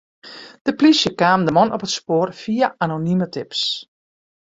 [0.67, 3.61] De plysje kaam de man op it spoar fia anonime tips.